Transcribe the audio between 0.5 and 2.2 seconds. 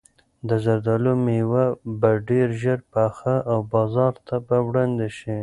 زردالو مېوه به